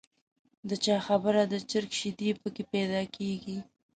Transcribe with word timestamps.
د 0.69 0.71
چا 0.83 0.97
خبره 1.07 1.41
د 1.47 1.53
چرګ 1.69 1.91
شیدې 1.99 2.31
په 2.41 2.47
کې 2.55 2.63
پیدا 2.73 3.01
کېږي. 3.15 3.57